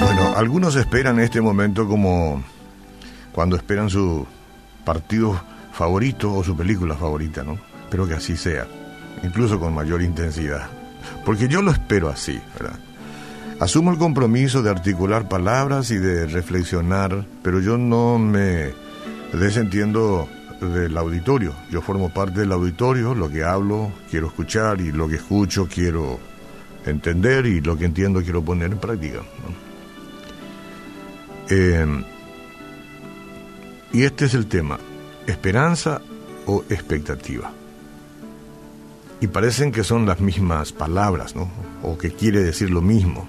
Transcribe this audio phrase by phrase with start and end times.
[0.00, 2.42] Bueno, algunos esperan este momento como
[3.32, 4.26] cuando esperan su
[4.84, 5.40] partido
[5.72, 7.58] favorito o su película favorita, ¿no?
[7.84, 8.66] Espero que así sea,
[9.22, 10.68] incluso con mayor intensidad,
[11.24, 12.78] porque yo lo espero así, ¿verdad?
[13.60, 18.72] Asumo el compromiso de articular palabras y de reflexionar, pero yo no me
[19.32, 20.28] desentiendo
[20.60, 21.54] del auditorio.
[21.70, 26.18] Yo formo parte del auditorio, lo que hablo quiero escuchar y lo que escucho quiero
[26.86, 29.20] entender y lo que entiendo quiero poner en práctica.
[31.48, 32.04] Eh,
[33.92, 34.78] y este es el tema,
[35.26, 36.00] esperanza
[36.46, 37.52] o expectativa.
[39.20, 41.50] Y parecen que son las mismas palabras, ¿no?
[41.82, 43.28] O que quiere decir lo mismo.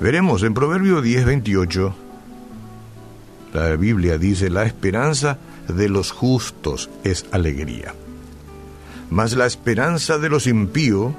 [0.00, 1.94] Veremos, en Proverbio 10, 28,
[3.54, 7.94] la Biblia dice, la esperanza de los justos es alegría,
[9.10, 11.14] mas la esperanza de los impíos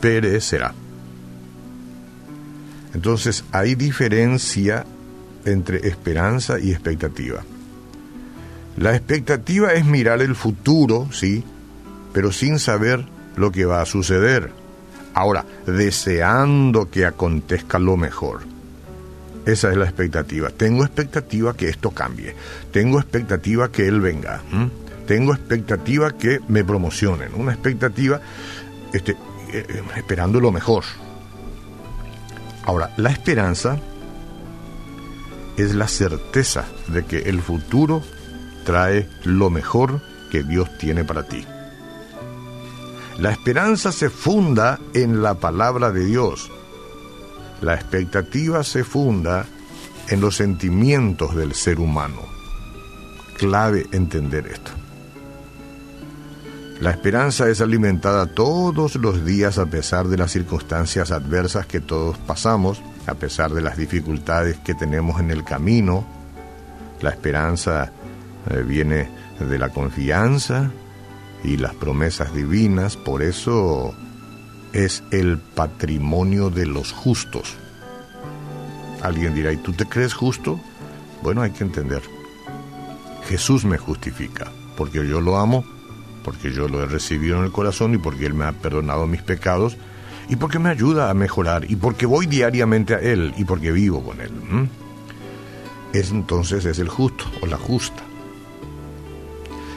[0.00, 0.74] perecerá.
[2.94, 4.84] Entonces hay diferencia
[5.46, 7.42] entre esperanza y expectativa.
[8.76, 11.42] La expectativa es mirar el futuro, sí,
[12.12, 14.50] pero sin saber lo que va a suceder.
[15.14, 18.51] Ahora, deseando que acontezca lo mejor.
[19.44, 20.50] Esa es la expectativa.
[20.50, 22.34] Tengo expectativa que esto cambie.
[22.70, 24.40] Tengo expectativa que él venga.
[25.06, 27.34] Tengo expectativa que me promocionen.
[27.34, 28.20] Una expectativa
[28.92, 29.16] este, eh,
[29.68, 30.84] eh, esperando lo mejor.
[32.64, 33.78] Ahora, la esperanza
[35.56, 38.02] es la certeza de que el futuro
[38.64, 41.44] trae lo mejor que Dios tiene para ti.
[43.18, 46.50] La esperanza se funda en la palabra de Dios.
[47.62, 49.46] La expectativa se funda
[50.08, 52.20] en los sentimientos del ser humano.
[53.38, 54.72] Clave entender esto.
[56.80, 62.18] La esperanza es alimentada todos los días a pesar de las circunstancias adversas que todos
[62.18, 66.04] pasamos, a pesar de las dificultades que tenemos en el camino.
[67.00, 67.92] La esperanza
[68.50, 70.70] eh, viene de la confianza,
[71.44, 73.94] y las promesas divinas, por eso
[74.72, 77.56] es el patrimonio de los justos.
[79.02, 80.60] Alguien dirá, ¿y tú te crees justo?
[81.22, 82.02] Bueno, hay que entender.
[83.28, 85.64] Jesús me justifica, porque yo lo amo,
[86.24, 89.22] porque yo lo he recibido en el corazón y porque Él me ha perdonado mis
[89.22, 89.76] pecados
[90.28, 94.02] y porque me ayuda a mejorar y porque voy diariamente a Él y porque vivo
[94.02, 94.30] con Él.
[95.92, 98.02] Es entonces es el justo o la justa.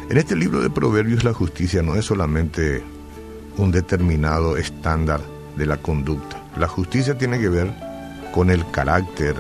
[0.10, 2.84] En este libro de Proverbios la justicia no es solamente
[3.58, 5.22] un determinado estándar
[5.58, 6.44] de la conducta.
[6.58, 7.74] La justicia tiene que ver
[8.36, 9.38] con el carácter,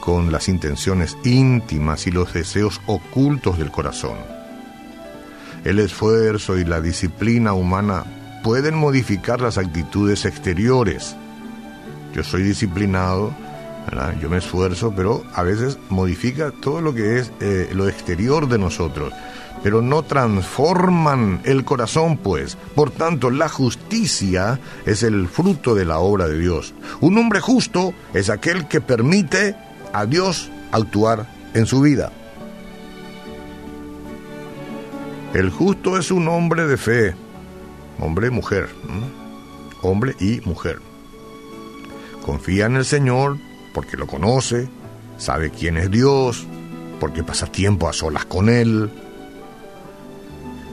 [0.00, 4.16] con las intenciones íntimas y los deseos ocultos del corazón.
[5.62, 8.02] El esfuerzo y la disciplina humana
[8.42, 11.14] pueden modificar las actitudes exteriores.
[12.12, 13.32] Yo soy disciplinado,
[14.20, 18.58] yo me esfuerzo, pero a veces modifica todo lo que es eh, lo exterior de
[18.58, 19.12] nosotros
[19.62, 22.56] pero no transforman el corazón, pues.
[22.74, 26.74] Por tanto, la justicia es el fruto de la obra de Dios.
[27.00, 29.56] Un hombre justo es aquel que permite
[29.92, 32.12] a Dios actuar en su vida.
[35.34, 37.14] El justo es un hombre de fe,
[37.98, 38.68] hombre y mujer,
[39.80, 40.80] hombre y mujer.
[42.22, 43.38] Confía en el Señor
[43.72, 44.68] porque lo conoce,
[45.16, 46.46] sabe quién es Dios,
[47.00, 48.90] porque pasa tiempo a solas con Él,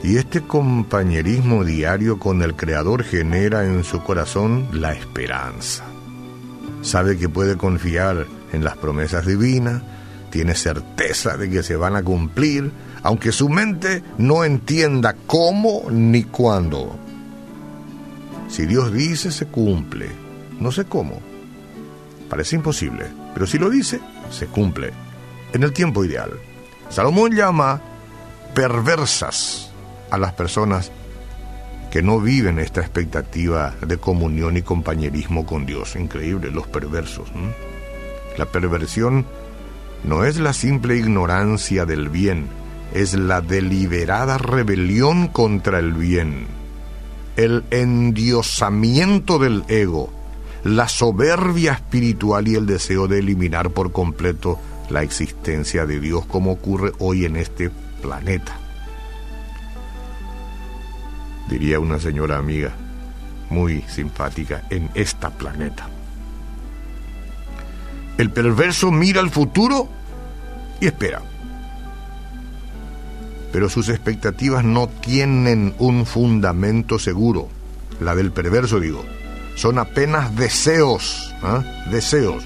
[0.03, 5.83] y este compañerismo diario con el Creador genera en su corazón la esperanza.
[6.81, 9.81] Sabe que puede confiar en las promesas divinas,
[10.29, 12.71] tiene certeza de que se van a cumplir,
[13.03, 16.97] aunque su mente no entienda cómo ni cuándo.
[18.47, 20.07] Si Dios dice, se cumple.
[20.59, 21.19] No sé cómo.
[22.29, 23.99] Parece imposible, pero si lo dice,
[24.31, 24.91] se cumple.
[25.51, 26.31] En el tiempo ideal.
[26.89, 27.81] Salomón llama
[28.53, 29.68] perversas
[30.11, 30.91] a las personas
[31.89, 35.95] que no viven esta expectativa de comunión y compañerismo con Dios.
[35.95, 37.29] Increíble, los perversos.
[38.37, 39.25] La perversión
[40.03, 42.47] no es la simple ignorancia del bien,
[42.93, 46.47] es la deliberada rebelión contra el bien,
[47.35, 50.11] el endiosamiento del ego,
[50.63, 54.59] la soberbia espiritual y el deseo de eliminar por completo
[54.89, 57.69] la existencia de Dios como ocurre hoy en este
[58.01, 58.68] planeta
[61.49, 62.71] diría una señora amiga
[63.49, 65.89] muy simpática, en esta planeta.
[68.17, 69.89] El perverso mira al futuro
[70.79, 71.21] y espera.
[73.51, 77.49] pero sus expectativas no tienen un fundamento seguro.
[77.99, 79.03] La del perverso, digo.
[79.55, 81.63] Son apenas deseos, ¿ah?
[81.89, 82.45] deseos.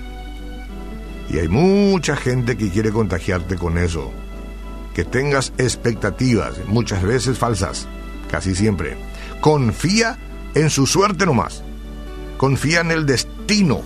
[1.29, 4.11] Y hay mucha gente que quiere contagiarte con eso.
[4.95, 7.87] Que tengas expectativas, muchas veces falsas,
[8.33, 8.97] casi siempre.
[9.41, 10.17] Confía
[10.55, 11.61] en su suerte nomás.
[12.39, 13.81] Confía en el destino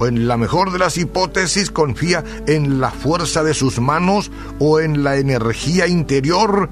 [0.00, 4.80] o en la mejor de las hipótesis confía en la fuerza de sus manos o
[4.80, 6.68] en la energía interior,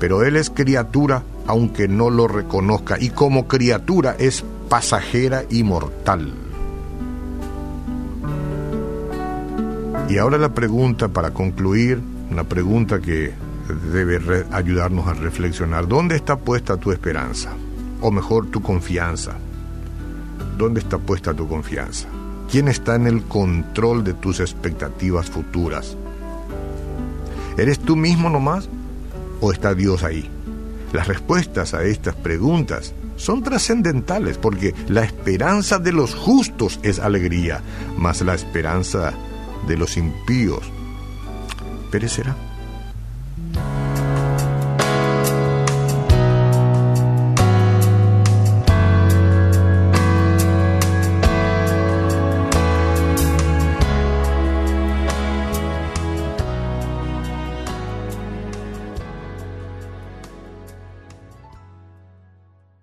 [0.00, 6.34] pero él es criatura aunque no lo reconozca y como criatura es pasajera y mortal.
[10.08, 12.00] Y ahora la pregunta para concluir,
[12.32, 13.43] una pregunta que
[13.92, 17.52] debe ayudarnos a reflexionar, ¿dónde está puesta tu esperanza?
[18.00, 19.32] O mejor, tu confianza.
[20.58, 22.08] ¿Dónde está puesta tu confianza?
[22.50, 25.96] ¿Quién está en el control de tus expectativas futuras?
[27.56, 28.68] ¿Eres tú mismo nomás
[29.40, 30.28] o está Dios ahí?
[30.92, 37.60] Las respuestas a estas preguntas son trascendentales porque la esperanza de los justos es alegría,
[37.96, 39.12] mas la esperanza
[39.66, 40.62] de los impíos
[41.90, 42.36] perecerá.